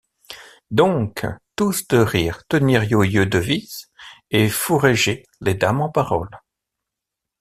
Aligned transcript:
Doncques, 0.71 1.27
tous 1.55 1.87
de 1.89 1.99
rire, 1.99 2.41
tenir 2.49 2.83
ioyeux 2.85 3.27
devis 3.27 3.69
et 4.31 4.49
fourraiger 4.49 5.27
les 5.41 5.53
dames 5.53 5.79
en 5.81 5.91
paroles. 5.91 6.39